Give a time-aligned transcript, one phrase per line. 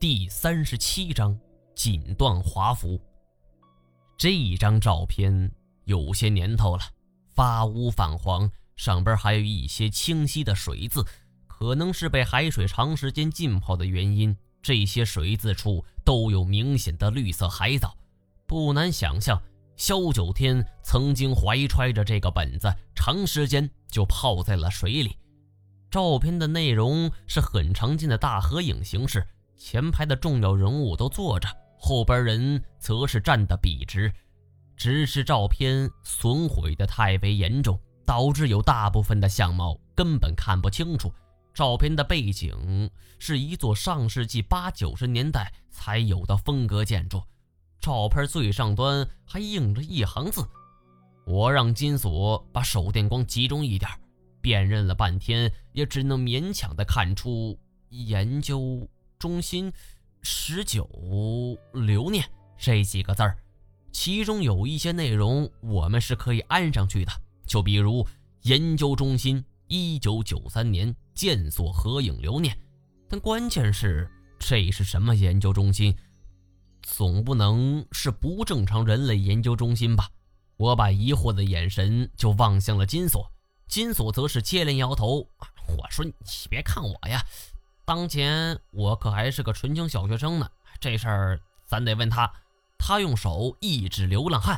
[0.00, 1.38] 第三十七章
[1.74, 2.98] 锦缎华服。
[4.16, 5.52] 这一张照片
[5.84, 6.82] 有些年头了，
[7.34, 11.04] 发乌泛黄，上边还有一些清晰的水渍，
[11.46, 14.34] 可能是被海水长时间浸泡的原因。
[14.62, 17.94] 这些水渍处都有明显的绿色海藻，
[18.46, 19.38] 不难想象，
[19.76, 25.14] 萧九天曾经怀揣着这个本子，长时间就泡在了水里。
[25.90, 29.26] 照片的内容是很常见的大合影形式，
[29.60, 31.46] 前排的重要人物都坐着，
[31.78, 34.10] 后边人则是站得笔直。
[34.74, 41.12] 只是照片损毁的太为严重，导致有大部分的相貌根本看不清楚。
[41.52, 47.22] 照片的背景是一座上世纪八九十年代才有的风格建筑，
[47.78, 50.42] 照片最上端还印着一行字。
[51.26, 53.90] 我让金锁把手电光集中一点。
[54.40, 57.58] 辨认了半天，也只能勉强的看出
[57.90, 58.88] “研究
[59.20, 59.72] 中心
[60.22, 60.88] 十九
[61.72, 63.38] 留念”这几个字儿，
[63.92, 67.12] 其中有一些内容我们是可以安上去的，
[67.46, 68.04] 就比如
[68.42, 72.58] “研究中心一九九三年建所合影留念”。
[73.08, 75.94] 但关键是，这是什么研究中心？
[76.82, 80.08] 总不能是不正常人类研究中心吧？
[80.56, 83.30] 我把疑惑的眼神就望向了金锁。
[83.68, 85.28] 金锁则是接连摇头。
[85.76, 86.12] 我说：“你
[86.48, 87.24] 别看我呀，
[87.90, 90.48] 当前我可还是个纯情小学生呢。
[90.78, 92.32] 这事儿咱得问他。”
[92.78, 94.56] 他用手一指流浪汉。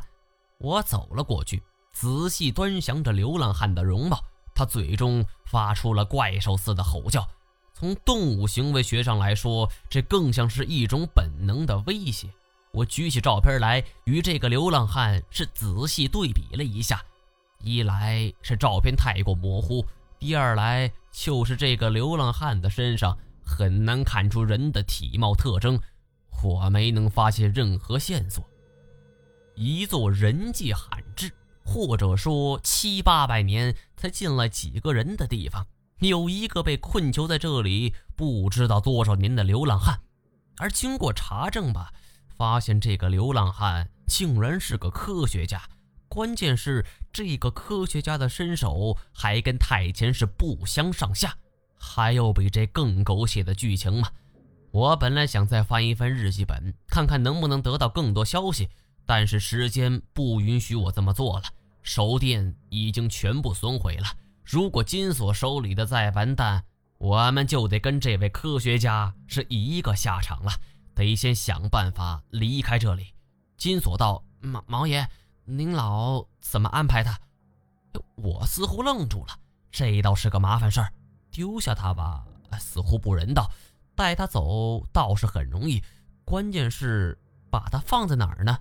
[0.59, 1.63] 我走了过去，
[1.95, 4.23] 仔细端详着流浪汉的容貌。
[4.55, 7.27] 他嘴中发出了怪兽似的吼叫。
[7.73, 12.29] 从动物行为学上来说，这更像是一种本能的威胁。
[12.71, 17.03] 我举起照片来，与这个流浪汉是仔细对比了一下。
[17.61, 19.83] 一来是照片太过模糊，
[20.19, 25.79] 第二来就是这个流浪汉的身上很难看出人的体貌特征，
[26.43, 28.43] 我没能发现任何线索。
[29.55, 31.31] 一座人迹罕至，
[31.65, 35.67] 或者说七八百年才进来几个人的地方，
[36.01, 40.01] 有一个被困囚在这里不知道多少年的流浪汉，
[40.57, 41.93] 而经过查证吧，
[42.35, 45.63] 发现这个流浪汉竟然是个科学家。
[46.13, 51.35] 关键是这个科学家的身手还跟太前是不相上下，
[51.75, 54.11] 还有比这更狗血的剧情吗？
[54.73, 58.69] 我本来想再翻一翻日记本，看看能不能得到更多消息，
[59.07, 61.45] 但是时间不允许我这么做了。
[61.81, 64.07] 手电已经全部损毁了，
[64.45, 66.63] 如果金锁手里的再完蛋，
[66.99, 70.53] 我们就得跟这位科学家是一个下场了。
[70.95, 73.15] 得先想办法离开这里。
[73.57, 75.09] 金锁道：“毛毛爷。”
[75.45, 77.19] 您老怎么安排他？
[78.15, 79.37] 我似乎愣住了，
[79.73, 80.93] 这倒是个麻烦事儿。
[81.33, 82.25] 丢下他吧，
[82.61, 83.45] 似乎不人道；
[83.97, 85.83] 带他走倒是很容易。
[86.25, 87.19] 关键是
[87.51, 88.57] 把他放在哪儿呢？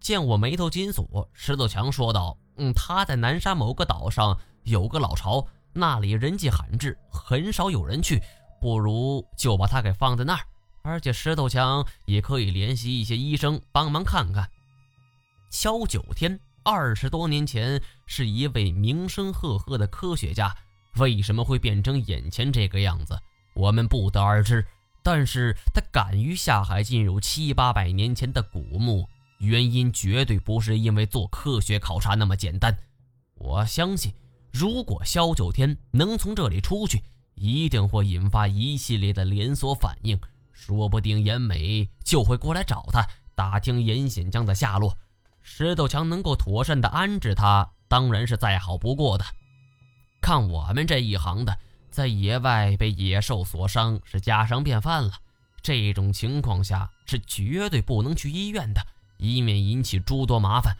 [0.00, 8.20] 见我眉头紧锁，石头强说道：“嗯，他在南沙某个岛上有个老巢，那里人迹罕至，很少有人去。
[8.60, 10.44] 不如就把他给放在那儿。
[10.82, 14.50] 而且石头强也可以联系一些医生帮忙看看。”
[15.50, 20.54] 萧九天二十多年前是一位名声赫赫的科学家，
[20.96, 23.18] 为什么会变成眼前这个样子，
[23.54, 24.64] 我们不得而知。
[25.02, 32.76] 但是他敢于下海进入七八百年前的古墓，原因绝对不是因为做科学考察那么简单。
[33.34, 34.12] 我相信，
[34.52, 37.02] 如果萧九天能从这里出去，
[37.34, 40.20] 一定会引发一系列的连锁反应，
[40.52, 44.94] 说不定严美就会过来找他，打听严显江的下落。
[45.50, 49.24] 石头强能够妥善的安置他，当然是再好不过的。
[50.20, 51.58] 看我们这一行的，
[51.90, 55.14] 在野外被野兽所伤是家常便饭了。
[55.60, 58.86] 这种情况下是绝对不能去医院的，
[59.16, 60.76] 以免引起诸多麻烦。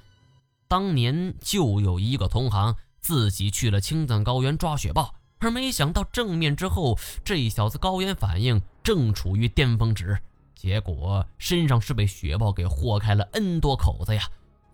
[0.68, 10.20] 当年就有一个同行自己去了青藏高原抓雪豹，而没想到正面之后，这小子高原反应正处于巅峰值，
[10.54, 14.22] 结果身上是被雪豹给豁开了 N 多口子呀。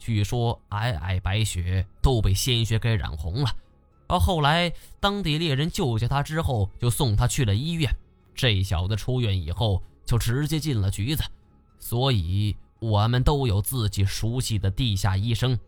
[0.05, 3.51] 据说皑皑白雪都被鲜血给染红了，
[4.07, 4.71] 而后来
[5.01, 7.91] 当地猎人救下他之后，就送他去了医院。
[8.35, 11.23] 这小子出院以后就直接进了局子，
[11.79, 15.59] 所以我们都有自己熟悉的地下医生。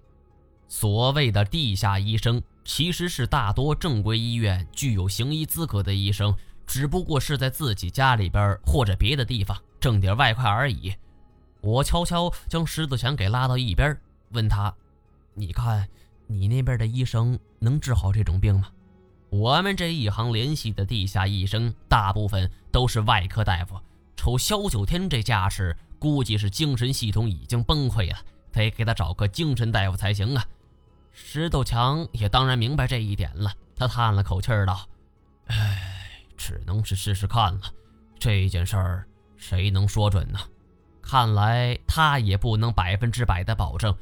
[0.68, 6.36] 所谓的地下医生，其实是大多正规医院具有行医资格的医生，
[6.66, 10.92] 只不过是在自己家里边或者别的地方挣点外快而已。
[11.62, 13.96] 我悄悄将石子强给拉到一边。
[14.30, 14.74] 问他
[15.34, 15.88] ：“你看，
[16.26, 18.68] 你那边的医生能治好这种病吗？”
[19.28, 23.78] 我们这一行联系的地下医生，大部分都是外科大夫，
[24.16, 28.18] 瞅萧九天这架势，估计是精神系统已经崩溃了，
[28.52, 30.46] 得给他找个精神大夫才行啊。
[31.12, 34.88] 石头强也当然明白这一点了，他叹了口气道
[35.48, 37.62] ：“唉，只能是试试看了。
[38.18, 39.06] 这件事儿
[39.36, 40.38] 谁能说准呢？
[41.02, 43.94] 看来他也不能百分之百的保证。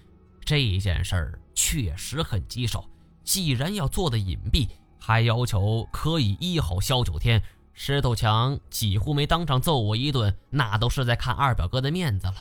[0.44, 2.88] 这件事儿确实很棘手，
[3.25, 4.69] 既然要做的隐蔽，
[4.99, 7.43] 还要求可以医好萧九天。
[7.73, 12.37] 石头强几乎没当场揍我一顿，那都是在看二表哥的面子了。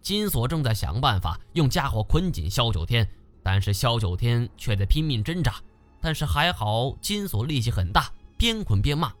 [0.00, 3.06] 金锁正在想办法用家伙捆紧萧九天。”
[3.44, 5.56] 但是萧九天却在拼命挣扎，
[6.00, 8.08] 但是还好金锁力气很大，
[8.38, 9.12] 边捆边骂：“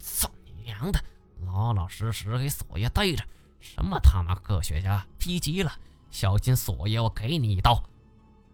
[0.00, 1.00] 操你娘的，
[1.46, 3.22] 老老实实给锁爷待着！
[3.60, 5.72] 什么他妈科学家，低级了！
[6.10, 7.82] 小心锁爷我给你一刀！”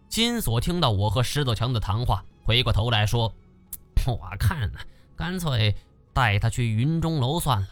[0.09, 3.33] 金锁听到我和石头强的谈话，回过头来说
[4.07, 4.79] ：“我看呢，
[5.17, 5.75] 干脆
[6.13, 7.69] 带他去云中楼算了。”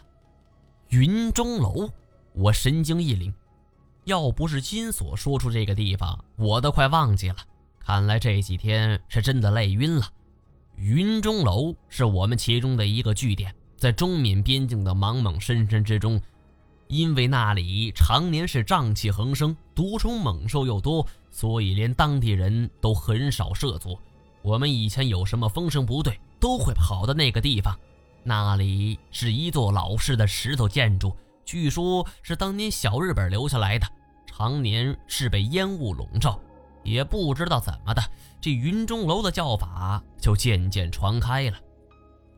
[0.89, 1.89] 云中楼，
[2.33, 3.33] 我神经一凛。
[4.03, 7.37] 要不是金锁说出这个地方，我都快忘记了。
[7.79, 10.05] 看来这几天是真的累晕了。
[10.75, 16.21] 云中楼是我们其中的一个据点，在中缅边境的莽莽深山之中。
[16.87, 23.97] 因为那里常年是瘴气横生，毒虫猛兽又多，所以连当地人都很少涉足。
[24.41, 27.77] 我们以前有什么风声不对，都会跑到那个地方。
[28.23, 31.15] 那里是一座老式的石头建筑。
[31.45, 33.87] 据说，是当年小日本留下来的，
[34.25, 36.39] 常年是被烟雾笼罩，
[36.83, 38.01] 也不知道怎么的，
[38.39, 41.57] 这云中楼的叫法就渐渐传开了。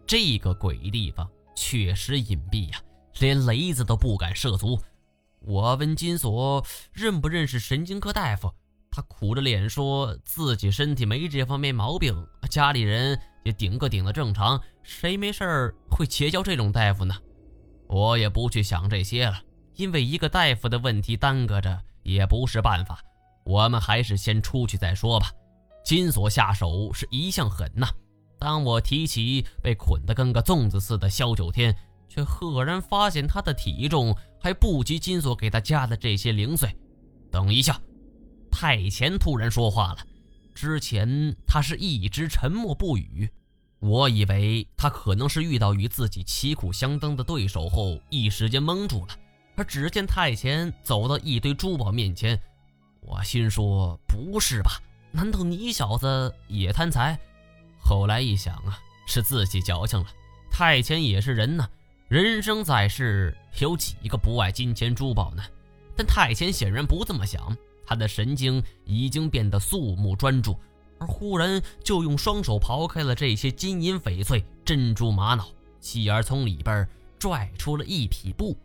[0.07, 2.79] 这个鬼地方确实隐蔽呀，
[3.19, 4.79] 连雷子都不敢涉足。
[5.39, 8.51] 我问金锁认不认识神经科大夫，
[8.89, 12.15] 他苦着脸说自己身体没这方面毛病，
[12.49, 17.15] 家里人也顶个顶的正常，谁没事儿会结交这种大夫呢？
[17.87, 19.39] 我也不去想这些了，
[19.75, 22.99] 因为一个大夫的问题耽搁着也不是办法。
[23.45, 25.31] 我们还是先出去再说吧。
[25.83, 27.87] 金锁下手是一向狠呐。
[28.39, 31.75] 当我提起被捆得跟个粽子似的萧九天，
[32.07, 36.75] 却赫然发现他的体重还不及金锁给他加的这些零碎。
[37.31, 37.79] 等一下，
[38.51, 39.97] 太前突然说话了。
[40.53, 43.29] 之前他是一直沉默不语。
[43.79, 49.15] 我以为他可能是遇到与自己旗鼓相当的对手后，一时间懵住了。
[49.57, 52.39] 而只见太前走到一堆珠宝面前，
[53.01, 54.81] 我心说：“不是吧？
[55.11, 57.19] 难道你小子也贪财？”
[57.79, 60.07] 后来一想啊，是自己矫情了。
[60.49, 61.69] 太前也是人呢，
[62.07, 65.41] 人生在世，有几个不爱金钱珠宝呢？
[65.97, 70.55] 但太前显然不这么想，他的神经已经变得肃穆专注。
[70.99, 75.47] 而忽然就用双手刨开了这些金银翡翠、珍珠玛瑙，
[75.79, 76.87] 继而从里边
[77.17, 78.55] 拽出了一匹布。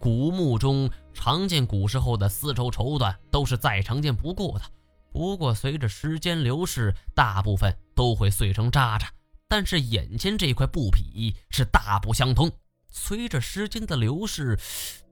[0.00, 4.64] 古墓中常见古时候的丝绸绸缎都是再常见不过的，
[5.12, 9.08] 不过随着时间流逝，大部分都会碎成渣渣。
[9.46, 12.50] 但是眼前这块布匹是大不相同，
[12.96, 14.56] 随着时间的流逝，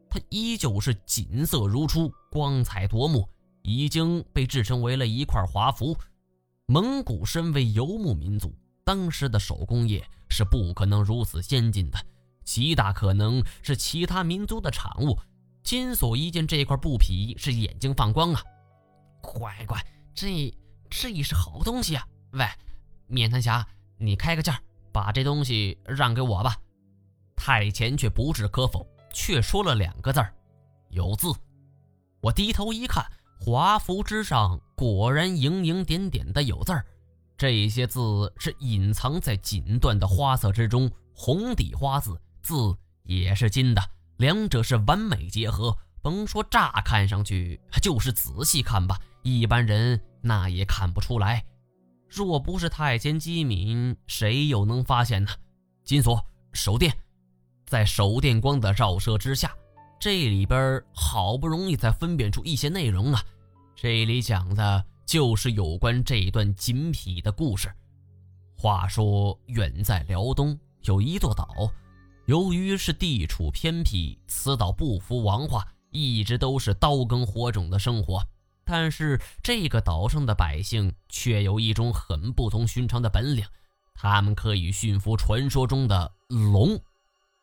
[0.08, 3.28] 它依旧是锦色如初、光彩夺目，
[3.62, 5.94] 已经被制成为了一块华服。
[6.66, 11.98] 蒙古身为游牧民族，当时的手工业是不可能如此先进的，
[12.44, 15.18] 极大可能是其他民族的产物。
[15.64, 18.42] 金锁一见这块布匹，是眼睛放光啊！
[19.20, 19.84] 乖乖，
[20.14, 20.54] 这
[20.88, 22.06] 这也是好东西啊！
[22.30, 22.46] 喂，
[23.08, 23.66] 面瘫侠，
[23.98, 24.62] 你开个价，
[24.92, 26.56] 把这东西让给我吧。
[27.44, 30.32] 太前却不置可否，却说了两个字儿
[30.90, 31.26] ：“有字。”
[32.22, 33.04] 我低头一看。
[33.40, 36.86] 华服之上果然影影点点的有字儿，
[37.36, 42.54] 这些字是隐藏在锦缎的花色之中，红底花字，字
[43.02, 43.82] 也是金的，
[44.18, 45.76] 两者是完美结合。
[46.00, 51.44] 甭说乍看上去，就是仔细看吧，一般人那也看不出来。
[52.08, 55.32] 若不是太监机敏，谁又能发现呢？
[55.82, 56.96] 金锁手电，
[57.72, 59.50] 在手电光的照射之下。
[59.98, 63.24] 这里边好不容易才分辨出一些内容啊！
[63.74, 67.72] 这里讲的就是有关这一段锦匹的故事。
[68.58, 71.72] 话说，远在辽东有一座岛，
[72.26, 78.22] 由于是地处偏僻，此岛不服王化，一直都是刀耕火种的生活。
[78.66, 83.42] 但是这个岛上的百姓却有一种很不同寻常的本领，
[83.94, 86.78] 他们可以驯服传说中的龙。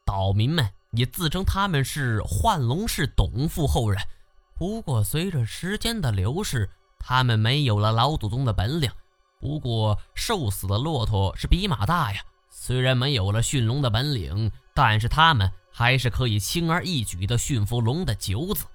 [0.10, 0.68] 岛民们。
[0.94, 4.02] 也自称他们是幻龙氏董父后人，
[4.56, 8.90] 不过随着时间的流逝，他们没有了老祖宗的本领。
[9.40, 18.66] 不过瘦死的骆驼是比马大呀，虽然没有了驯龙的本领，但是他们还是可以轻而易举地驯服龙的九子。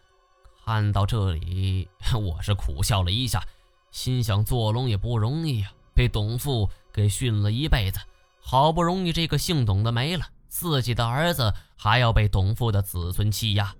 [0.64, 3.42] 看到这里，我是苦笑了一下，
[3.90, 7.98] 心想做龙也不容易呀，被董父给训了一辈子，
[8.40, 10.24] 好不容易这个姓董的没了，
[10.54, 13.74] 自己的儿子还要被董父的子孙欺压。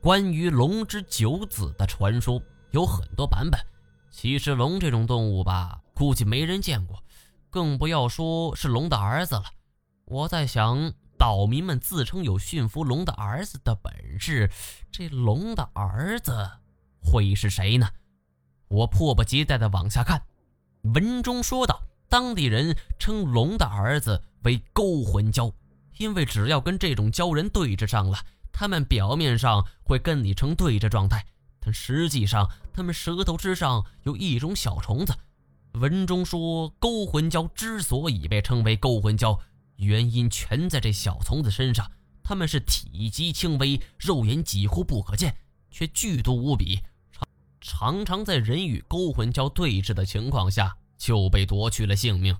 [0.00, 3.60] 关于龙之九子的传说有很多版本，
[4.10, 7.04] 其实龙这种动物吧，估计没人见过，
[7.50, 9.44] 更不要说是龙的儿子了。
[10.06, 14.50] 我在想，岛民们自称有驯服龙的儿子的本事，
[14.90, 16.50] 这龙的儿子
[17.02, 17.86] 会是谁呢？
[18.68, 20.22] 我迫不及待地往下看。
[20.94, 25.52] 文中说道，当地人称龙的儿子为勾魂蛟，
[25.98, 28.18] 因为只要跟这种鲛人对峙上了。
[28.50, 31.24] 他们表面上会跟你成对峙状态，
[31.60, 35.14] 但实际上他们舌头之上有一种小虫子。
[35.74, 39.38] 文中说，勾魂蛟之所以被称为勾魂蛟，
[39.76, 41.88] 原因全在这小虫子身上。
[42.24, 45.36] 它们是体积轻微，肉眼几乎不可见，
[45.70, 46.80] 却剧毒无比，
[47.60, 52.36] 常常在人与勾魂蛟对峙的情况下就被夺去了性命。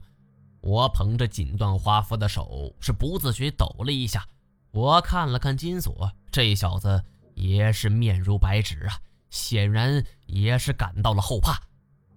[0.61, 4.27] 我捧着锦缎华服的手是不自觉抖了一下。
[4.71, 7.03] 我看了看金锁，这小子
[7.35, 8.99] 也是面如白纸啊，
[9.31, 11.61] 显然也是感到了后怕。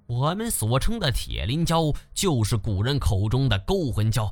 [0.08, 4.30] 我们所称的铁鳞蛟，就是古人口中的勾魂蛟。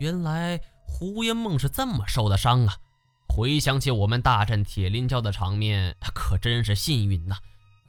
[0.00, 2.74] 原来胡烟梦是这么受的伤啊！
[3.28, 7.36] 回想起我们大战铁鳞蛟的场面，可真是幸运呐，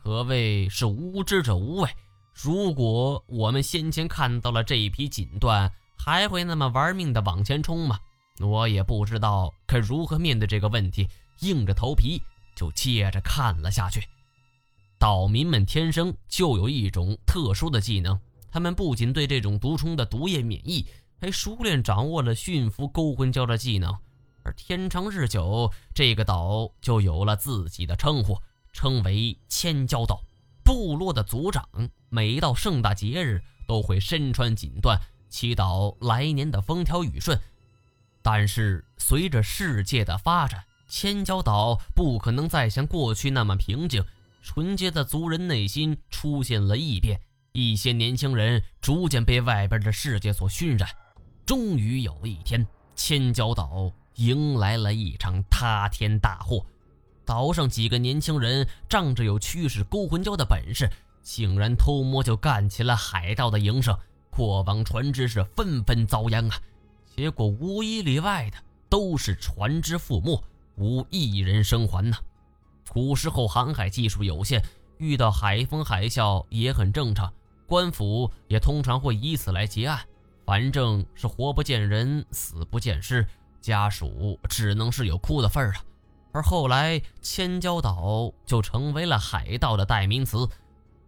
[0.04, 1.90] 可谓是无知者无畏。
[2.34, 8.00] 如果我们先前看到了这一批锦缎，还会那么玩命的往前冲吗？
[8.40, 11.08] 我也不知道该如何面对这个问题，
[11.42, 12.22] 硬着头皮
[12.56, 14.04] 就接着看了下去。
[14.98, 18.20] 岛民们天生就有一种特殊的技能，
[18.50, 20.86] 他们不仅对这种毒虫的毒液免疫，
[21.20, 23.96] 还熟练掌握了驯服勾魂蛟的技能。
[24.44, 28.40] 而天长日久，这个岛就有了自己的称呼，
[28.74, 30.24] 称为千蛟岛。
[30.82, 31.64] 部落的族长
[32.10, 37.40] 每到盛大节日都会身穿锦缎，祈祷来年的风调雨顺。
[38.24, 44.04] 但是随着世界的发展，千礁岛不可能再像过去那么平静。
[44.42, 47.22] 纯洁的族人内心出现了异变，
[47.52, 50.90] 一些年轻人逐渐被外边的世界所熏染。
[51.46, 56.66] 终于有一天，千礁岛迎来了一场塌天大祸。
[57.26, 60.90] 岛上几个年轻人仗着有驱使勾魂蛟的本事，
[61.22, 63.98] 竟然偷摸就干起了海盗的营生，
[64.30, 66.60] 过往船只是纷纷遭殃啊！
[67.16, 68.58] 结果无一例外的
[68.90, 70.44] 都是船只覆没，
[70.76, 72.18] 无一人生还呢。
[72.90, 74.64] 古时候航海技术有限，
[74.98, 77.32] 遇到海风海啸也很正常，
[77.68, 80.00] 官府也通常会以此来结案。
[80.46, 83.26] 反正是活不见人，死不见尸，
[83.62, 85.86] 家属只能是有哭的份儿啊。
[86.32, 90.48] 而后来千礁岛就成为了海盗的代名词，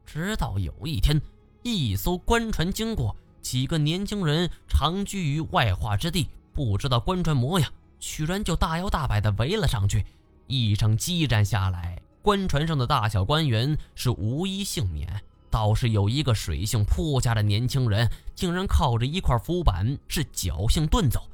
[0.06, 1.22] 直到有一天，
[1.62, 3.16] 一艘官船经过。
[3.42, 10.06] 几个年轻人长居于外化之地，不知道官船模样，居然就大摇大摆地围了上去。
[10.48, 21.28] 一场激战下来，官船上的大小官员是无一幸免，倒是有一个水性颇佳的年轻人，竟然靠着一块浮板是侥幸遁走。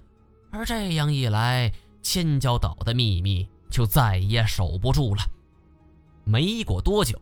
[0.49, 5.21] 而这样一来，千礁岛的秘密就再也守不住了。
[6.23, 7.17] 没过多久，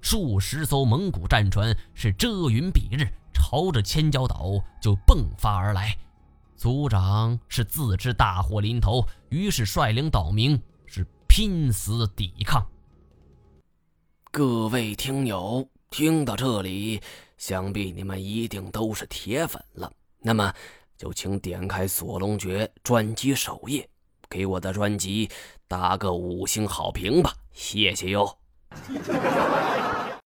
[0.00, 3.08] 数十艘蒙古战船是遮云蔽日。
[3.34, 5.96] 朝着千礁岛就迸发而来，
[6.54, 12.64] 族长是自知大祸临头，于是率领岛民是拼死抵抗。
[14.30, 17.00] 各位听友，听到这里，
[17.36, 19.92] 想必你们一定都是铁粉了。
[20.20, 20.54] 那么，
[20.96, 23.88] 就请点开锁龙诀专辑首页，
[24.32, 25.28] 给我的专辑
[25.68, 28.38] 打个五星好评吧，谢谢哟。